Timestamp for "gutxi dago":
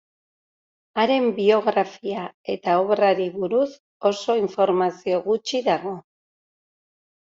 5.31-5.99